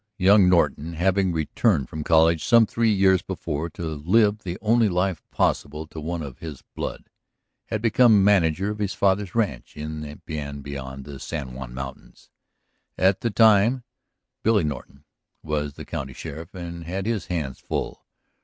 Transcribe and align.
Young 0.17 0.49
Norton, 0.49 0.93
having 0.93 1.31
returned 1.31 1.87
from 1.87 2.03
college 2.03 2.43
some 2.43 2.65
three 2.65 2.91
years 2.91 3.21
before 3.21 3.69
to 3.69 3.83
live 3.85 4.39
the 4.39 4.57
only 4.59 4.89
life 4.89 5.21
possible 5.29 5.85
to 5.85 5.99
one 6.01 6.23
of 6.23 6.39
his 6.39 6.63
blood, 6.73 7.07
had 7.67 7.83
become 7.83 8.23
manager 8.23 8.71
of 8.71 8.79
his 8.79 8.95
father's 8.95 9.35
ranch 9.35 9.77
in 9.77 10.03
and 10.03 10.25
beyond 10.63 11.03
the 11.05 11.19
San 11.19 11.53
Juan 11.53 11.75
mountains. 11.75 12.31
At 12.97 13.21
the 13.21 13.29
time 13.29 13.83
Billy 14.41 14.63
Norton 14.63 15.03
was 15.43 15.75
the 15.75 15.85
county 15.85 16.13
sheriff 16.13 16.55
and 16.55 16.83
had 16.85 17.05
his 17.05 17.27
hands 17.27 17.59
full. 17.59 18.03